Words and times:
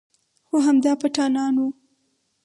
خو 0.47 0.57
همدا 0.67 0.91
پټانان 1.01 1.55
و. 1.61 1.65